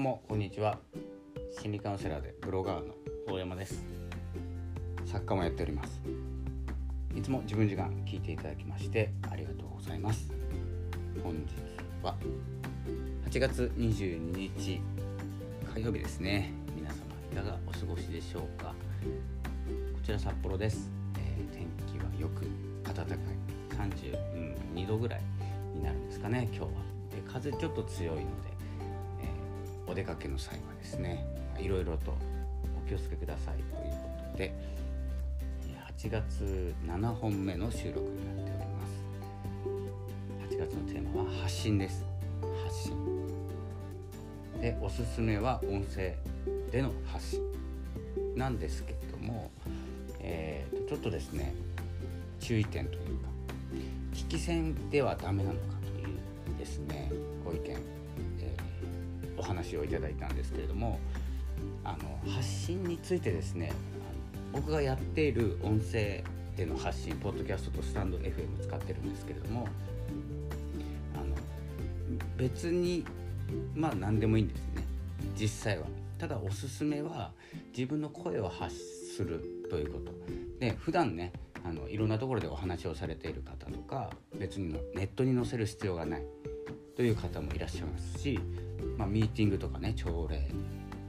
[0.00, 0.78] うもこんにちは。
[1.60, 2.94] 心理カウンセラーでブロガーの
[3.28, 3.84] 大山です。
[5.04, 6.00] 作家もやっております。
[7.14, 10.32] いつも自分時間聞いていただきましてありがとうございます。
[11.22, 11.54] 本日
[12.02, 12.16] は
[13.28, 14.80] 8月22日
[15.74, 16.50] 火曜日ですね。
[16.74, 16.96] 皆様
[17.30, 18.68] いかがお過ごしでしょうか。
[18.68, 18.74] こ
[20.02, 22.46] ちら札幌です、えー、天気はよく
[22.84, 23.16] 暖かい。
[23.76, 25.20] 32度ぐらい
[25.74, 26.68] になるんですかね今日は。
[27.10, 28.49] で風ちょっと強いので
[29.90, 31.26] お出かけの際はですね
[31.58, 32.14] いろいろと
[32.84, 34.54] お気をつけくださいということで
[35.98, 38.86] 8月7本目の収録になっておりま
[40.48, 40.54] す。
[40.54, 42.04] 8月のテーマは発信です。
[42.64, 42.96] 発信。
[44.60, 46.14] でおすすめは音声
[46.70, 47.40] での発信。
[48.36, 49.50] なんですけれども、
[50.20, 51.52] えー、とちょっとですね
[52.38, 53.28] 注意点というか
[54.14, 57.10] 聞き戦ではダメなのかというですね
[57.44, 57.99] ご意見
[59.50, 60.98] 話をいただいたんですけれども
[61.84, 63.72] あの発信についてですね
[64.52, 66.22] 僕がやっている音声
[66.56, 69.66] での発信ポッドキャストとスタンド FM 使ってるんですけれども
[71.14, 71.34] あの
[72.36, 73.04] 別に
[73.74, 74.84] まあ何でもいいんですね。
[75.36, 75.86] 実際は。
[76.18, 77.32] ただおすすめは
[77.76, 78.76] 自分の声を発
[79.16, 80.12] するということ。
[80.58, 81.32] で普段ね
[81.64, 86.24] あのいろんなところでお話をされている方とか別にネットに載せる必要がない
[86.96, 88.38] という方もいらっしゃいますし
[89.00, 90.50] まあ、ミーティングとかね朝礼、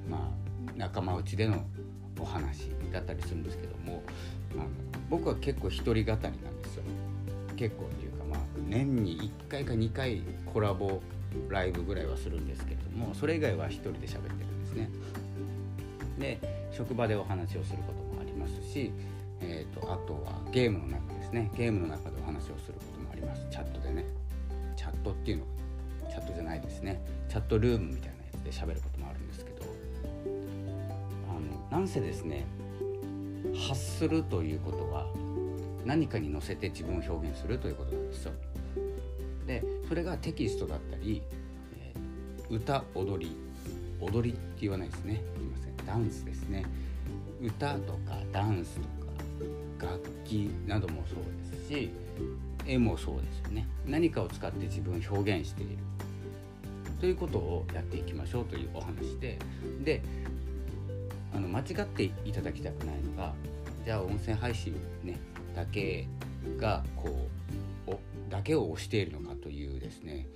[0.09, 1.65] まあ、仲間内での
[2.17, 4.01] お話だったりするんですけども
[4.53, 4.65] あの
[5.09, 6.83] 僕は結構一人語りなんですよ。
[7.57, 10.21] 結構っていうかまあ年に1回か2回
[10.53, 11.01] コラボ
[11.49, 14.89] ライブぐらいはするんですけれどもそれ以外は一人で喋ってるんですね。
[16.17, 16.39] で
[16.71, 18.93] 職場でお話をすることもありますし、
[19.41, 21.51] えーと、とあとはゲームの中ですね。
[21.57, 23.45] ゲームの中でお話をすることもあります。
[23.51, 24.05] チャットでね。
[24.77, 25.45] チャットっていうの
[26.11, 27.01] チャットじゃないですね。
[27.29, 29.61] チャットルームみたいなやつで喋ることもあるんですけど。
[31.29, 32.45] あのなんせですね
[33.67, 35.07] 発するということは
[35.85, 38.33] 何かに乗せて自分を表現するということなんですよ。
[39.47, 41.21] でそれがテキストだったり、
[41.79, 43.35] えー、歌踊り
[44.01, 45.21] 踊りって言わないですね。
[45.35, 45.85] すいません。
[45.85, 46.65] ダンスですね。
[47.41, 48.79] 歌とかダンス
[49.79, 51.17] とか楽器などもそう
[51.55, 51.89] ですし
[52.67, 53.65] 絵もそうですよね。
[53.85, 55.77] 何かを使って自分を表現している。
[57.01, 59.39] ということをやっていきましょうというお話で
[59.83, 60.03] で
[61.33, 63.33] あの間違っていただきたくないのが
[63.83, 65.19] じゃあ音声配信ね
[65.55, 66.07] だけ
[66.57, 67.27] がこ
[67.87, 70.27] うおだけを押しているのかというですね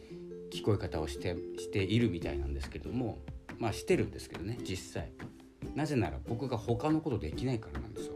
[0.51, 3.19] 聞こえ方をしてしているみたいなんですけども
[3.59, 5.11] まあしてるんですけどね実際。
[5.75, 8.13] なぜなら僕が他のことできないからなんですよ。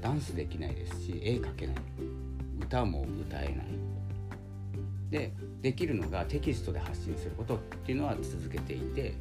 [0.00, 1.76] ダンスできないですし絵描けない。
[2.60, 3.95] 歌も歌えない。
[5.10, 9.14] でできるのがテキストで発信することっていうのは続けていて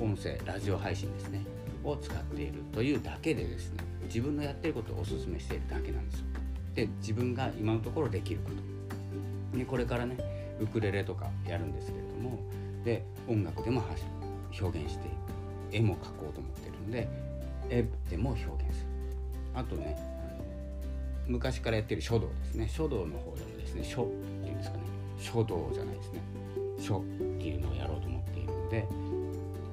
[0.00, 1.44] 音声ラジオ配信ですね
[1.82, 6.26] を使っているというだけでですね自分のやってることをおすすめしているだけなんですよ。
[6.74, 8.50] で自分が今のところできるこ
[9.52, 9.58] と。
[9.58, 10.16] でこれからね
[10.60, 12.38] ウクレレとかやるんですけれども
[12.84, 13.82] で音楽でも
[14.60, 15.14] 表現していく
[15.72, 17.08] 絵も描こうと思ってるので
[17.70, 18.88] 絵でも表現する。
[19.54, 19.96] あとね
[21.26, 22.68] 昔からやってる書道ですね。
[22.68, 24.08] 書道の方でもですね書
[25.18, 26.20] 書道じゃないですね
[26.80, 28.86] 書っていうのをやろうと思っているので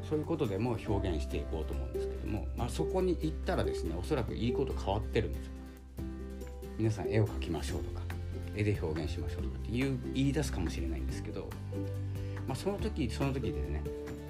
[0.09, 5.51] そういうことでも表現していこうと思うんですけども、まあ、そこに行ったらですねおそらくいいこと変わってるんですよ。
[6.77, 8.01] 皆さん絵を描きましょうとか
[8.55, 11.49] 絵で表現しましょうとかって言う言い出すかもしれないんですけど、
[12.47, 13.81] まあ、その時その時でね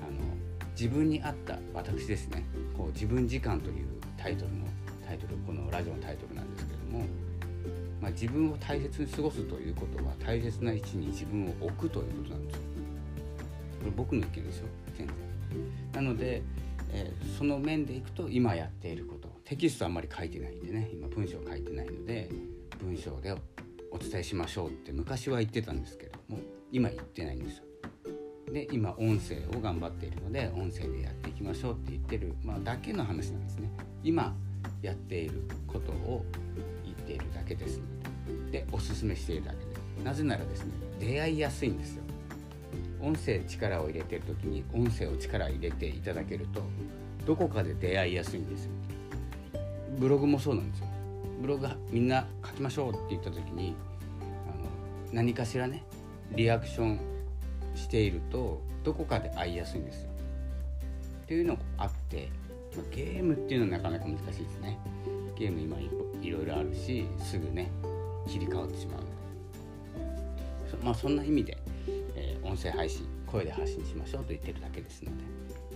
[0.07, 0.19] あの
[0.71, 2.45] 自分に合った私ですね
[2.77, 3.87] こう自分時間という
[4.17, 4.65] タイトルの
[5.05, 7.05] タイトルこのラジオのタイトルなんですけども
[8.05, 12.61] まあ、自分を大切に過ごすということは大切な位置に自分を置くということなんですよ。
[13.79, 15.15] これ僕の意見ですよ全然。
[15.91, 16.43] なので、
[16.91, 22.29] えー、その面でいくと今やっていることテキストあんまり書いてないんでね今文章書いてないので
[22.79, 23.35] 文章で
[23.91, 26.37] お伝えしましょうって昔は言ってたんですけども
[26.71, 27.63] 今言ってないんですよ。
[28.53, 33.71] で今音声を頑張っているので音声でやっていきましょうって言ってる、まあ、だけの話なんですね。
[34.03, 34.35] 今
[34.83, 36.23] やっていることを
[36.83, 37.94] 言っているだけですの
[38.51, 40.03] でおすすめしているだけで。
[40.03, 42.03] なぜならですね出会いやすいんですよ。
[43.01, 46.63] 音声力を入れてる時に音声を力入れていただけると
[47.25, 48.71] どこかで出会いやすいんですよ。
[49.99, 50.87] ブログもそうなんですよ。
[51.41, 53.75] ブログみんな書きましょうって言った時に
[54.21, 54.69] あの
[55.11, 55.83] 何かしらね
[56.31, 56.99] リアクション
[57.75, 60.09] しているとどこかで会いやすいんですよ。
[61.23, 62.29] っていうのがあって
[62.91, 64.77] ゲームっていうのはなかなか難しいですね。
[65.37, 65.77] ゲーム今
[66.21, 67.69] いろいろあるしすぐね
[68.27, 69.01] 切り替わってしまう。
[70.83, 71.57] まあそんな意味で、
[72.15, 75.23] えー、音声配信声で発信しましょうと言ってるだけですので、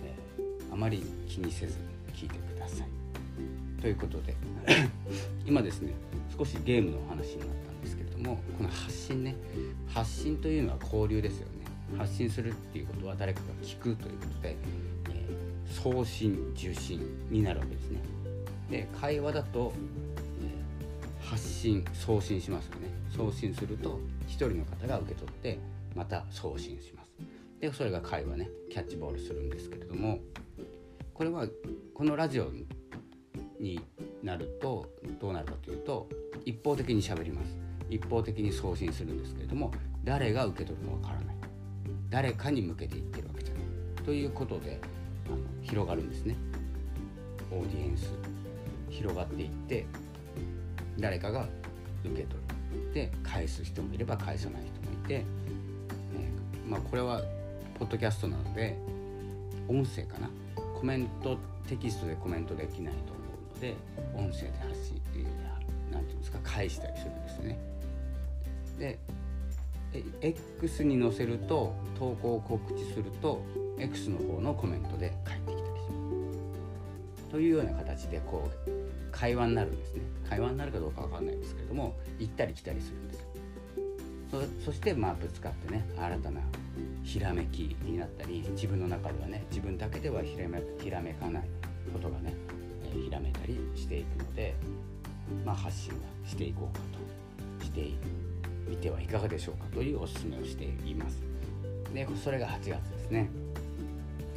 [0.04, 1.78] えー、あまり気にせず
[2.14, 2.88] 聞いてください。
[3.80, 4.34] ということで
[5.46, 5.94] 今ですね
[6.36, 9.34] 少しゲームのお話になったんですけれどもこの発信ね
[9.88, 11.60] 発信というのは交流ですよね。
[11.98, 14.56] 発信するっていうことは誰かが聞くということで、
[15.10, 17.00] えー、送信受信
[17.30, 18.00] になるわけですね。
[18.70, 19.72] で会話だと、
[21.30, 22.88] 発信送信しますよね。
[23.16, 25.60] 送信すると1人の方が受け取って
[25.94, 27.12] また送信します。
[27.60, 30.18] でそれが会話ねキャッチボールするんですけれども
[31.14, 31.46] これは
[31.94, 32.50] このラジオ
[33.60, 33.80] に
[34.24, 34.90] なると
[35.20, 36.08] どうなるかというと
[36.44, 37.56] 一方的に喋ります。
[37.88, 39.70] 一方的に送信するんですけれども
[40.02, 41.36] 誰が受け取るかわからない。
[42.08, 43.62] 誰かに向けていってるわけじゃない。
[44.04, 44.80] ということで
[45.26, 46.34] あの広がるんですね。
[47.52, 48.10] オーディエンス。
[48.88, 49.86] 広がっていって
[51.00, 51.46] 誰かが
[52.04, 52.94] 受け取る。
[52.94, 57.22] で返す人もいれば返さない人もいて、えー、まあ、これは
[57.78, 58.76] ポッドキャストなので
[59.68, 60.30] 音声かな。
[60.80, 61.36] コメント
[61.68, 63.20] テキストでコメントできないと思
[63.52, 63.76] うので
[64.14, 65.00] 音声で発信
[65.92, 67.58] 何て言うんですか返したりするんですね。
[68.78, 68.98] で
[70.20, 73.42] X に載せると投稿を告知すると
[73.78, 77.30] X の方のコメントで返ってきたりします。
[77.30, 78.70] というような形でこう
[79.20, 80.00] 会話になるんですね。
[80.30, 83.26] 会話になるかどうか分かんないですけれども行ったり来たりするんです
[84.30, 86.40] そそしてまあぶつかってね新たな
[87.02, 91.48] ひらめきになったり自分の中ではね自分だけではひらめひらめかない
[91.92, 92.32] ことがね、
[92.84, 94.54] えー、ひらめいたりしていくので、
[95.44, 96.80] まあ、発信はしていこうか
[97.58, 97.90] として
[98.68, 101.20] みてはいかがでしょうかというおすすめをしています。
[101.92, 103.28] でそれが8月ですね。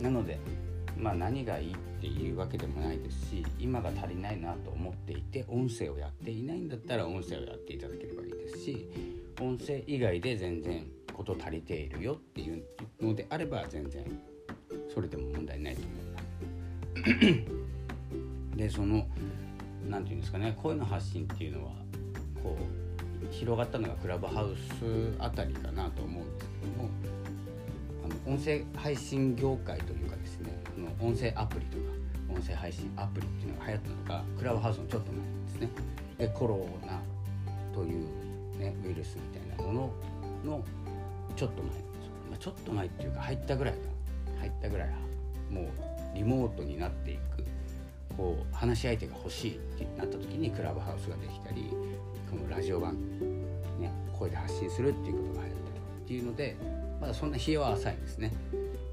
[0.01, 0.39] なので
[1.03, 8.87] まあ何がいいっていうわけでもないですし今が足りないなと思っていて音声をやっていないんだったら音声をやっていただければいいですし
[9.41, 12.63] 音声以外で全然事足りているよっていう
[13.01, 14.05] のであれば全然
[14.93, 16.19] それでも問題ないと思いま
[17.51, 18.57] す。
[18.57, 19.05] でその
[19.89, 21.71] 何て言うんですかね声の発信っていうのは
[22.41, 26.89] こう広がったのがクラブハウスあたりかなと思うんですけども
[28.05, 30.02] あの音声配信業界という
[31.03, 31.83] 音声アプリとか
[32.29, 35.69] 音声配信アプリっていうのが流行ったのがクラブハウスのちょっと前ですね
[36.17, 37.01] でコロナ
[37.75, 38.07] という、
[38.57, 39.93] ね、ウイルスみたいなもの
[40.45, 40.63] の
[41.35, 41.71] ちょっと前、
[42.31, 43.79] ま、ちょっと前っていうか入ったぐらいか
[44.39, 44.89] 入ったぐらい
[45.49, 45.65] もう
[46.15, 47.43] リモートになっていく
[48.15, 51.69] こう話し相手が欲しいってなった時にクラブハウスができたり
[52.31, 53.41] このラジオ番組、
[53.81, 56.55] ね、声で発信するっていうことが流行ったりっていうので
[57.01, 58.31] まだそんな日は浅いんですね。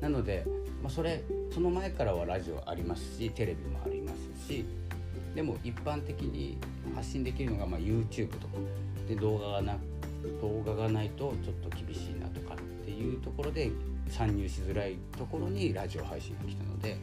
[0.00, 0.44] なので、
[0.82, 1.22] まあ、それ
[1.52, 4.64] その前からはラジオありますしテレビもありますし
[5.34, 6.58] でも一般的に
[6.94, 8.58] 発信できるのがま YouTube とか。
[9.10, 9.76] で動画がな
[10.40, 13.72] 動画がないとちょっと厳しいなとかっていうところで
[14.08, 16.96] 参入しづらいところにラジオ配信が来たので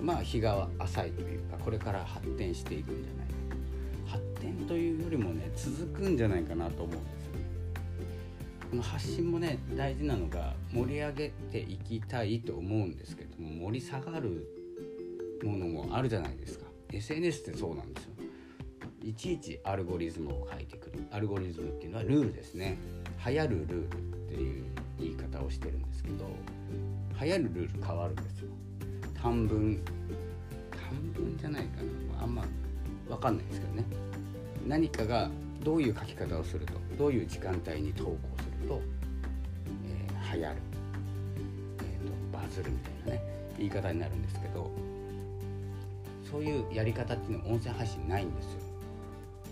[0.00, 3.32] まあ日が浅いというかこれから発展していくんじゃないか。
[4.06, 7.41] と発展というよりもね続くんじゃないかなと思うんですよこの
[8.80, 14.46] 発信もね大事なのが盛り上げていきたいと思うんですけども盛り下がる
[15.44, 16.66] ものもあるじゃないですか。
[16.92, 18.10] SNS ってそうなんですよ。
[19.02, 21.04] いちいちアルゴリズムを書いてくる。
[21.10, 22.78] アルゴリズムっていうのはルールですね。
[23.26, 23.90] 流行るルールっ
[24.28, 24.64] ていう
[24.98, 26.26] 言い方をしてるんですけど
[27.20, 28.48] 流行るルール変わるんですよ。
[29.14, 29.82] 短文
[30.70, 31.82] 短文じゃないか
[32.16, 32.22] な。
[32.22, 32.44] あんま
[33.08, 33.84] 分かんないですけどね。
[34.66, 35.30] 何かが
[35.64, 38.80] どういう書き方をするとどういう時間帯に投稿すると、
[39.86, 40.56] えー、流行る、
[41.78, 43.22] えーと、バズるみたいなね
[43.58, 44.70] 言い方になるんですけど
[46.30, 48.60] そういうやり方っていうのは音声配信ないんですよ。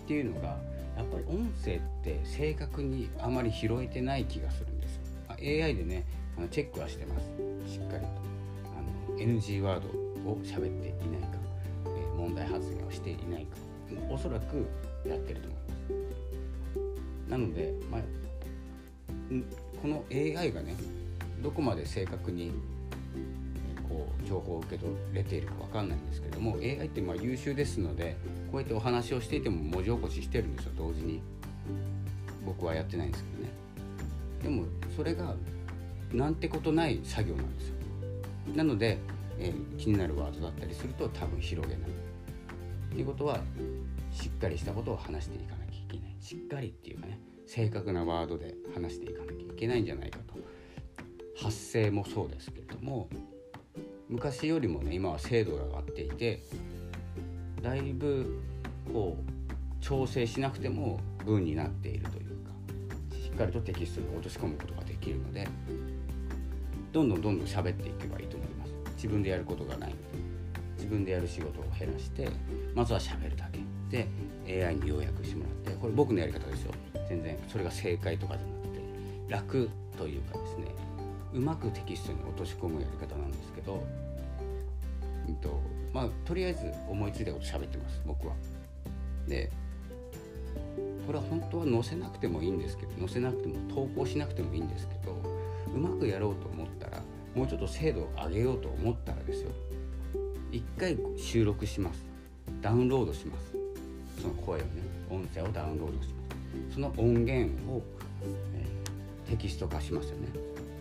[0.03, 0.57] っていうのが
[0.97, 4.99] やっぱり音声って正確にあまり拾えてない気がするんです
[5.29, 6.05] AI でね
[6.37, 7.27] あのチェックはしてます。
[7.71, 8.07] しっかりと。
[8.77, 9.87] あの NG ワード
[10.29, 11.37] を喋っていないか、
[11.85, 13.55] えー、問題発言をしていないか
[14.09, 14.67] おそらく
[15.07, 15.65] やってると思いま
[17.27, 17.29] す。
[17.29, 18.01] なので、まあ、
[19.81, 20.75] この AI がね
[21.41, 22.51] どこまで正確に
[23.87, 28.15] こう情報を受け取れているか分かんないんですけども AI ってまあ優秀ですので
[28.51, 31.21] こうやってお話をしていても文字起こししてるんですよ同時に。
[32.45, 33.49] 僕はやってないんですけどね。
[34.43, 35.35] でもそれが
[36.11, 37.75] なんてことない作業なんですよ。
[38.55, 38.97] なので、
[39.39, 41.89] えー、気になるワードだったりすると多分広げない。
[41.89, 43.39] っていうことは
[44.11, 46.15] しっかりしたことを話していかなきゃいけない。
[46.19, 47.10] しっかりっていうかね。
[47.53, 50.35] 正確なワードで話していかなきゃいけないんじゃないかと。
[51.35, 53.09] 発声もそうですけれども
[54.07, 56.43] 昔よりもね今は精度が上がっていて
[57.61, 58.39] だいぶ
[58.93, 62.51] こう調整しなくても文になっているというか
[63.21, 65.45] しっかりとテキストに落とし込むことができるので
[66.93, 68.73] どんどんどんどん喋っていけばいいと思います。
[68.95, 70.01] 自分でやることがないので
[70.77, 72.29] 自分でやる仕事を減らして
[72.73, 73.59] まずは喋るだけ。
[73.89, 74.07] で
[74.65, 76.71] AI に要約してもらってこれ僕のやり方ですよ。
[77.11, 78.81] 全然それが正解とかじゃなくて
[79.27, 80.67] 楽というかですね
[81.33, 83.83] うまくテキストに落とし込むやり方なんですけど、
[85.27, 85.59] うんと
[85.93, 88.33] まあ、とりあえず思いついたこと喋ってます僕は。
[89.27, 89.51] で
[91.05, 95.17] これは本当は載せなくてもいいんですけど載せなくても投稿しなくてもいいんですけど
[95.73, 97.01] うまくやろうと思ったら
[97.35, 99.51] もうちょっと精度を上げようと思ったらですよ。
[100.51, 102.05] 一回収録します。
[102.61, 103.55] ダウンロードします。
[104.21, 104.69] その声をね
[105.09, 106.20] 音声をダウンロードします。
[106.73, 107.81] その音源を、
[108.55, 110.27] えー、テキスト化しますよね。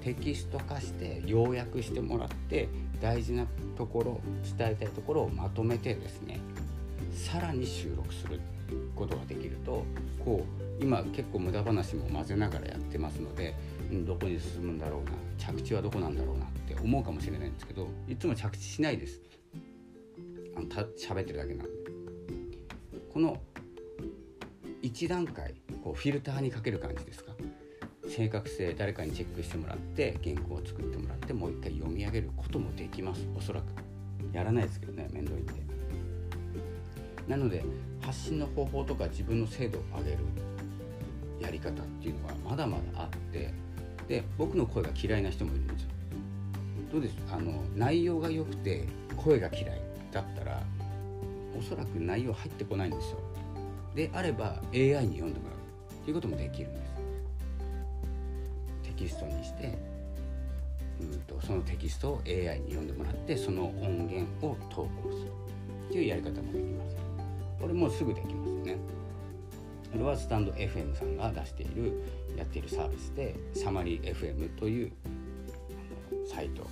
[0.02, 2.68] テキスト化して要約してもらって
[3.00, 3.46] 大事な
[3.76, 4.20] ところ
[4.56, 6.40] 伝えたいところをまとめてですね
[7.12, 8.40] さらに収録する
[8.94, 9.84] ことができると
[10.24, 10.46] こ
[10.80, 13.54] う今結構無駄話も混ぜながらやってますので、
[14.06, 19.20] どこに進むんだろうな着地はどこなんだろうなって思うかもしれないんですけどいつも着地しないです。
[20.56, 21.72] あのた喋ってるだけなんで。
[23.12, 23.36] この
[24.82, 27.32] 1段階こうフィルターにかける感じですか？
[28.08, 33.26] 正確性誰かにチェックしてもらって原稿を作ってもらってもう一回読み上げることもできます。
[33.36, 33.66] おそらく。
[34.32, 35.52] やらないですけどね面倒いんで
[37.26, 37.64] なので
[38.00, 40.18] 発信の方法とか自分の精度を上げる
[41.40, 43.52] やり方っていうのはまだまだあって
[44.06, 45.88] で僕の声が嫌いな人もいるんですよ。
[46.92, 47.16] どうです？
[47.32, 49.80] あの内容が良くて声が嫌い
[50.12, 50.62] だったら
[51.58, 53.18] おそらく内容入ってこないんですよ。
[53.94, 55.58] であれば AI に読んでもらう
[56.02, 56.90] っていうこともできるんです。
[58.82, 59.78] テキストにして
[61.00, 65.30] うんとそのテキストを AI に読んでもらってその音源を投稿する
[65.88, 66.96] っていうやり方もできます。
[67.60, 68.76] これもすぐできますよね。
[69.92, 72.00] これはスタンド FM さんが出している
[72.36, 74.92] やっているサービスでサマリー FM という
[76.32, 76.64] サイト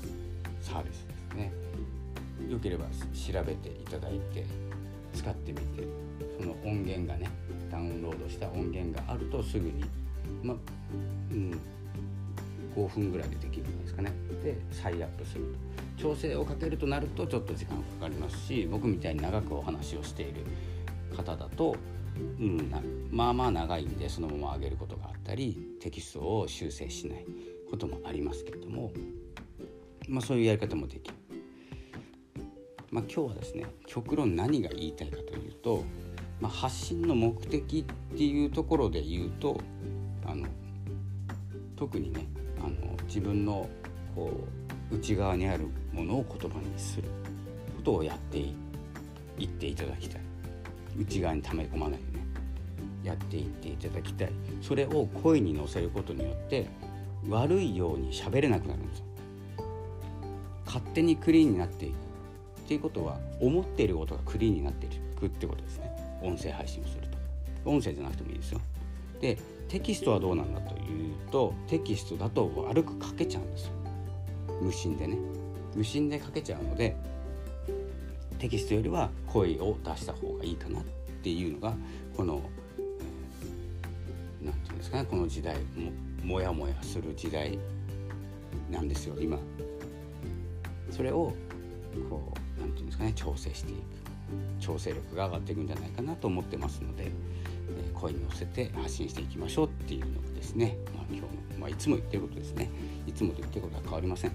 [0.61, 1.53] サービスですね。
[2.49, 4.45] よければ調べていただいて
[5.15, 5.87] 使ってみて
[6.39, 7.29] その音源がね
[7.71, 9.85] ダウンロードした音源があるとすぐに
[10.43, 10.55] ま
[11.31, 11.61] うん、
[12.75, 14.13] 5分ぐらいでできるんですかね
[14.43, 15.45] で再アップする
[15.97, 20.45] と調整をかけるとなるとちょっと時間かかりますし僕みたいに長くお話をしている
[21.17, 21.77] 方だと、
[22.39, 22.73] うん、
[23.11, 27.27] まあまあ長いんでそのまま上げることがあったりテキストを修正しない
[27.71, 28.93] こともありますけれども、
[30.09, 31.18] まあ、そういうやり方もできる。
[32.91, 35.85] まあ、今日はですね極論何が言いたいかというと、
[36.41, 39.61] まあ、発信の目的っていうところで言うと
[40.25, 40.47] あの
[41.77, 42.27] 特にね
[42.61, 43.69] あの自分の
[44.15, 44.31] こ
[44.91, 47.09] う内側にあるものを言葉にする。
[47.79, 50.21] ことをやっていっていただきたい。
[50.99, 52.27] 内側に溜め込まないでね。
[53.05, 54.33] やっていっていただきたい。
[54.61, 56.69] それを声に乗せることによって
[57.29, 59.05] 悪いように喋れなくなるんですよ。
[60.67, 62.08] 勝手にクリーンになっていく。
[62.69, 65.91] っていうことは思っていることがクリーンになっていくってことですね。
[66.21, 67.71] 音声配信をすると。
[67.71, 68.61] 音声じゃなくてもいいですよ。
[69.23, 73.73] でテキストはどうなんだというとテキストだと悪く書けちゃうんですよ。
[74.61, 75.17] 無心でね。
[75.75, 76.95] 無心で書けちゃうので
[78.39, 80.83] テキストよりは声を出した方がいいかなっ
[81.23, 81.75] ていうのが
[82.15, 82.43] この
[84.43, 85.91] 何て言うんですかねこの時代も
[86.23, 87.59] もやもやする時代
[88.71, 89.39] なんですよ今。
[90.91, 91.33] それを
[92.11, 92.35] こ
[92.79, 93.81] う何て言うんですかね調整していく
[94.61, 97.11] 調整力が上がっていくんじゃないかなと思ってますので、え、
[97.95, 102.71] 声に乗せて発信していきましょうっていうのがですね、まあ、今日の、まあ、いつも言ってることですね
[103.07, 104.33] いつもと言ってることは変わりません。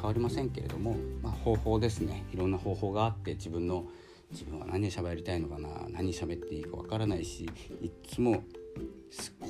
[0.00, 3.84] 変わりませんけれども、まあ、方法ですねいろんな方法があって自分の
[4.30, 7.50] 自分は何喋りたいのかな何喋っていいかわからないし
[7.82, 8.42] いつも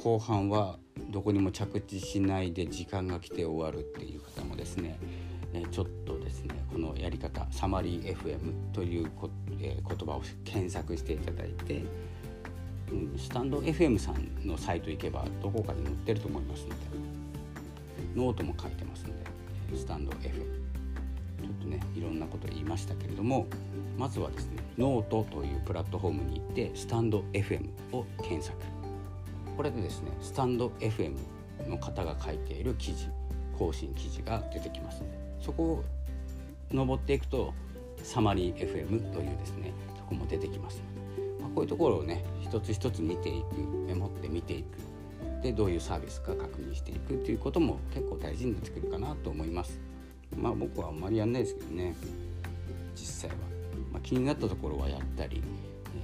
[0.03, 0.79] 後半は
[1.11, 4.99] どこにも着地しないで時間が来て終わるっていう方もですね
[5.71, 6.19] ちょっと
[6.81, 11.85] のやり方サマリー FM というこ、えー、言葉を検索していただいて、
[12.91, 16.75] うん、スタンド FM さんのサイト行けばどこかに載ってると思いますので
[18.17, 23.47] ノートも書いてますのでスタンド FM ちょっとねいろんなこと言いましたけれども
[23.97, 28.57] まずはですねノートというプラットフォームに行ってスタンド FM を検索。
[29.61, 31.15] これでですねスタンド FM
[31.69, 33.09] の方が書いている記事
[33.59, 35.85] 更新記事が出てきますのでそこを
[36.73, 37.55] 登っていくと
[38.03, 40.83] サマリー FM というですねとこも出てきます、
[41.41, 44.91] まあ、こういうところをね一つ一つ見ていくメモって見ていく。
[45.43, 49.81] でどういうサービスか確認していくということも結構大事になってくるかなと思います。
[50.37, 51.95] まあ僕はあんまりやんないですけどね。
[52.95, 53.37] 実際は、
[53.93, 55.43] まあ、気になったところはやったり、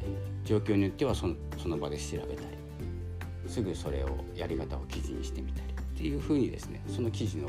[0.02, 2.56] えー、状況によってはそのその場で調べたり
[3.46, 7.48] すぐそれをやり方を記事にしてみたりっていうふうにですねその記事の、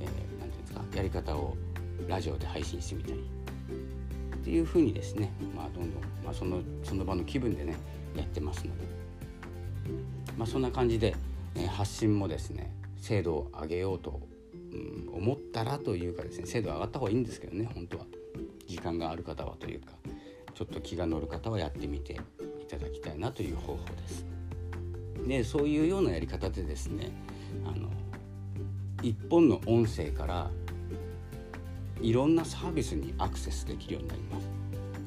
[0.00, 1.56] えー、て言うんですかやり方を
[2.08, 3.24] ラジオで配信してみたり。
[4.40, 7.76] っていうふうにですね、まあ、どんどん、まあ、そのその場の気分でね
[8.16, 8.84] やってますので、
[10.36, 11.14] まあ、そんな感じで、
[11.54, 14.20] え、発信もですね精度を上げようと、
[14.72, 18.06] うん、思ったらというかですね精度上がった方がいいんですけどね本当は。
[18.66, 19.92] 時間がある方はというか
[20.54, 22.14] ちょっと気が乗る方はやってみて
[22.60, 24.24] いただきたいなという方法です。
[25.26, 27.10] でそういうようなやり方でですね
[27.64, 27.90] あの
[29.02, 30.50] 一本の音声から
[32.02, 34.48] いろんなサービスにアクセスできるようになります。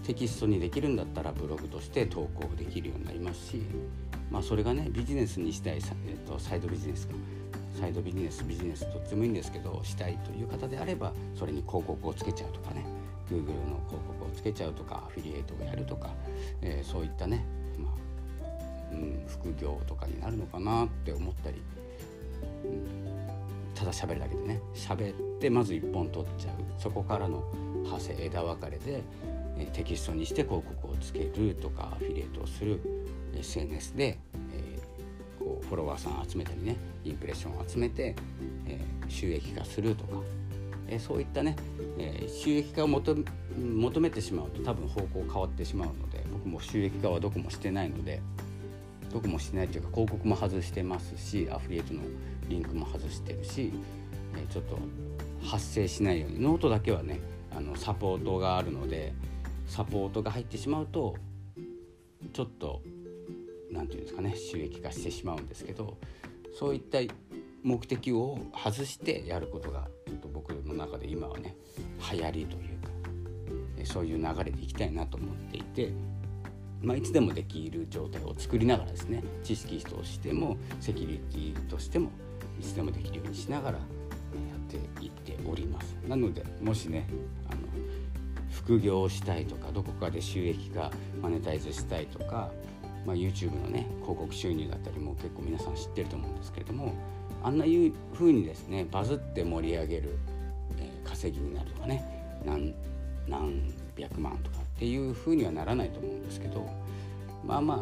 [0.03, 3.61] テキストにできるんだったらブログとして投稿できるようになりますし、
[4.29, 7.13] まあ、それがねビジネスにしたい、えっと、サイドビジネスか。
[7.79, 12.85] サイドビジネスビジネスどっちもいいんですけどしたいという方であればそれに広告をつけちゃうとかね。
[13.29, 16.09] Google の広告をつけちゃうとかアフィリエイトをやるとか、
[16.61, 17.45] えー、そういったね、
[17.77, 17.93] まあ
[18.91, 21.61] うん、副業とかになるのかなって思ったり、
[22.65, 23.02] うん。
[23.83, 24.61] ただ喋るだけでね。
[24.73, 26.53] 喋ってまず1本取っちゃう。
[26.81, 27.43] そこからの
[27.83, 29.03] 派生枝分かれで、
[29.73, 32.79] テキストにして広告をつけるとかアフィリエイトをする
[33.35, 34.17] SNS で、
[34.53, 38.15] えー、こうフォロワーさん集めたりねインプレッションを集めて、
[38.67, 40.21] えー、収益化するとか、
[40.87, 41.55] えー、そういったね、
[41.97, 43.15] え収益化を求
[43.99, 48.21] めてしまうと多分方向変わってしまうので僕も収益化はどこもしてないので
[49.13, 52.01] どこもしないというか広告も外してますしアフリエイトの
[52.49, 53.71] リンクも外してるし、
[54.35, 54.77] えちょっと
[55.41, 57.19] 発生しないようにノートだけはね
[57.55, 59.13] あのサポートがあるので
[59.67, 61.15] サポートが入ってしまうと
[62.33, 62.81] ちょっと
[63.71, 65.97] 何て言うんですかね収益化してしまうんですけど
[66.57, 66.99] そういった
[67.63, 71.55] 目的を外してやることがちょっと僕の中で今はね
[72.11, 75.91] 流行りというかそういう流れでいきたいなと思っていて、
[76.83, 82.11] まあ、いつでもできる状態を作りながらですね知識としてもセキュリティとしても
[82.59, 83.83] いつでもできるようにしながらや
[84.57, 85.95] っていっております。
[86.07, 87.07] なのでもしね
[87.49, 87.61] あの
[88.51, 92.51] 副業をしたいとかどこかで収益化マネタイズしたいとか、
[93.05, 96.93] まあ、YouTube のね広告収入だったりも結構皆さん知ってると思うんですけれども
[97.43, 100.17] あんないう風にですねバズって盛り上げる、
[100.77, 102.03] えー、稼ぎになるとかね
[102.45, 102.73] 何
[103.27, 106.67] 何百万とかっていう風にはならないと思うんですけど
[107.45, 107.79] まあまあ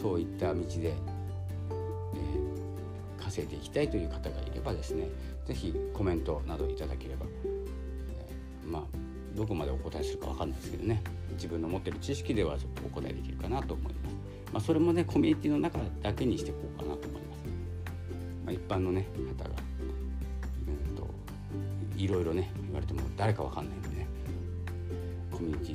[0.00, 0.94] そういった道でえ
[3.22, 5.08] 稼いでいきたいという方がいればですね
[5.46, 8.82] 是非コメントなどいただければ、えー、まあ
[9.34, 11.02] どこまでお答えするか分かんないですけどね
[11.32, 14.14] 自分の持ってる知識ではちょっとお答えできるかなと思います。
[14.52, 17.40] まあ、それもねコミュニティの中だけにしていこうかなと思います。
[18.44, 19.50] まあ、一般のね方が、
[20.68, 21.08] うんと、
[21.96, 23.88] いろいろね言われても誰か分かんないんで
[25.34, 25.66] コミュニ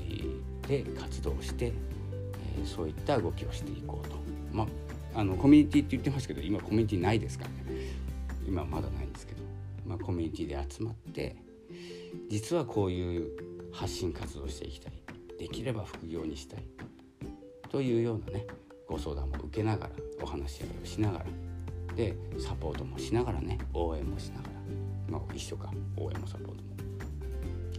[0.68, 4.16] ティで活動して、えー、そういった動きをしていこうと。
[4.54, 4.68] まあ
[5.16, 7.96] あのコミュニティって言ってますけど今コミュニティないですからね。
[8.48, 9.42] 今まだないんですけど、
[9.86, 11.36] まあ、コミュニティで集まって
[12.30, 13.32] 実はこういう
[13.72, 14.94] 発信活動していきたい。
[15.38, 16.64] できれば副業にしたい。
[17.70, 18.46] というようなね
[18.88, 19.92] ご相談も受けながら
[20.22, 21.26] お話し合いをしながら。
[21.96, 24.50] でサポートもしながらね応援もしながら、
[25.10, 25.72] まあ、一緒か。
[25.98, 26.69] 応援もサポートも。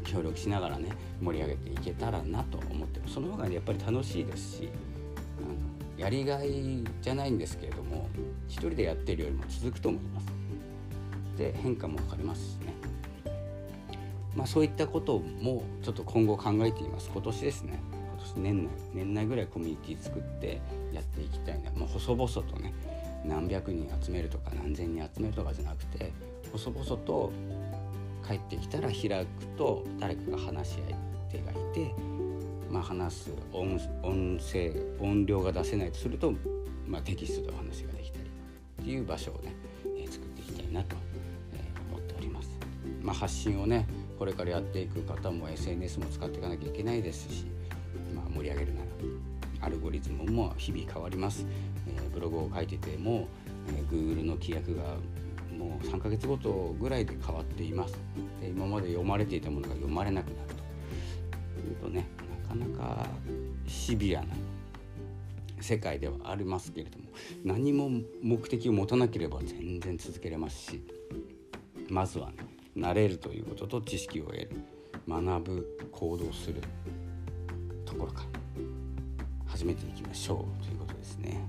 [0.04, 4.68] 協力しながらね盛り上げていけたらなと思ってその方がやっぱり楽しいですし
[5.38, 8.08] あのやりがいじゃないんですけれども
[8.48, 10.26] 一人でやってるよりも続くと思います。
[11.36, 12.74] で変化も分かりますしね。
[14.36, 17.10] まあそういったこともちょっと今後考えています。
[17.12, 17.80] 今年ですね。
[17.92, 20.60] 今年年内年内ぐらいコミュニティ作って
[20.92, 21.70] やっていきたいな。
[21.72, 22.72] もう細々とね
[23.24, 26.12] 何百人集めるとか何千人集めるとかじゃなくて
[26.52, 27.32] 細々と
[28.30, 30.78] 帰ってきたら開くと誰かが話し
[31.30, 31.92] 相手がいて
[32.70, 36.32] まあ、話す音声音量が出せないとすると、
[36.86, 38.30] まあ、テキストでお話ができたり
[38.82, 39.52] っていう場所をね、
[39.98, 40.94] えー、作っていきたいなと、
[41.54, 42.48] えー、思っております。
[43.02, 43.88] まあ、発信をね
[44.18, 47.46] これからやっていく方も SNS も使っていかなきゃいけないですし、
[48.14, 48.86] まあ、盛り上げるなら
[49.62, 51.44] アルゴリズムも日々変わります、
[51.88, 53.26] えー、ブログを書いてても、
[53.68, 54.96] えー、Google の規約が
[55.60, 57.94] もう3ヶ月ごとぐらいで変わっています
[58.40, 60.48] で今まで読まれていたものが読まれなくなる
[61.54, 62.08] というとね
[62.42, 63.06] なかなか
[63.66, 64.28] シビアな
[65.60, 67.04] 世界ではありますけれども
[67.44, 67.90] 何も
[68.22, 70.82] 目的を持たなければ全然続けれますし
[71.90, 72.36] まずはね
[72.74, 74.50] 慣れるということと知識を得る
[75.06, 76.62] 学ぶ行動する
[77.84, 78.40] ところから
[79.46, 81.44] 始めていきましょうということですね。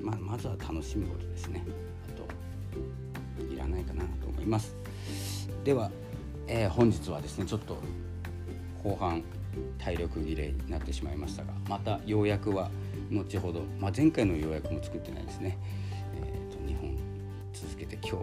[0.00, 1.62] まあ、まずは楽しむことですね。
[3.60, 4.74] あといらないかなと思います。
[5.64, 5.90] では、
[6.46, 7.78] えー、本日はですねちょっと
[8.82, 9.22] 後半
[9.78, 12.70] 体力切れになってしまいましたがまた要約は
[13.10, 15.58] 後ほど、まあ、前回の要約も作ってないですね、
[16.14, 16.96] えーと、2本
[17.52, 18.18] 続けて今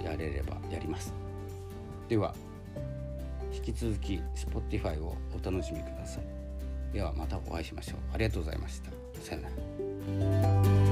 [0.00, 1.14] 日やれればやります。
[2.08, 2.34] では
[3.54, 6.24] 引き続き Spotify をお楽しみください。
[6.92, 7.98] ではまたお会いしましょう。
[8.12, 8.90] ありがとうございました。
[9.22, 9.48] さよな
[10.86, 10.91] ら。